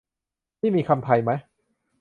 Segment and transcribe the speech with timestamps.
[0.61, 1.37] นี่มีคำไทยมะ?